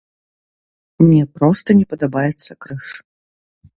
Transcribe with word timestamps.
Мне 1.03 1.21
проста 1.37 1.69
не 1.81 1.85
падабаецца 1.93 2.51
крыж. 2.67 2.87